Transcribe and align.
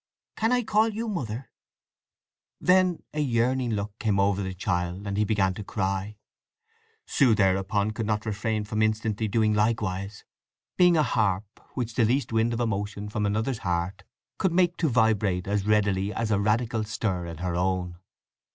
Can 0.35 0.51
I 0.51 0.63
call 0.63 0.89
you 0.89 1.07
Mother?" 1.07 1.51
Then 2.59 3.03
a 3.13 3.19
yearning 3.19 3.73
look 3.73 3.99
came 3.99 4.19
over 4.19 4.41
the 4.41 4.55
child 4.55 5.05
and 5.05 5.15
he 5.15 5.23
began 5.25 5.53
to 5.53 5.63
cry. 5.63 6.17
Sue 7.05 7.35
thereupon 7.35 7.91
could 7.91 8.07
not 8.07 8.25
refrain 8.25 8.63
from 8.65 8.81
instantly 8.81 9.27
doing 9.27 9.53
likewise, 9.53 10.25
being 10.75 10.97
a 10.97 11.03
harp 11.03 11.45
which 11.75 11.93
the 11.93 12.03
least 12.03 12.33
wind 12.33 12.51
of 12.51 12.59
emotion 12.59 13.09
from 13.09 13.27
another's 13.27 13.59
heart 13.59 14.03
could 14.39 14.53
make 14.53 14.75
to 14.77 14.89
vibrate 14.89 15.45
as 15.47 15.67
readily 15.67 16.11
as 16.11 16.31
a 16.31 16.39
radical 16.39 16.83
stir 16.83 17.27
in 17.27 17.37
her 17.37 17.55
own. 17.55 17.99